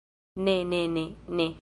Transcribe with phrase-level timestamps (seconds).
[0.43, 1.05] Ne ne ne.
[1.35, 1.47] Ne!